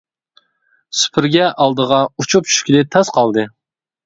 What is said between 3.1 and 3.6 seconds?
قالدى.